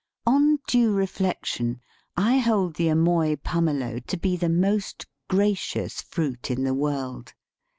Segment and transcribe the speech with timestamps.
[0.25, 1.79] On due reflection
[2.17, 7.35] I hold the Amoy pumelo to be the most gracious fruit in the world.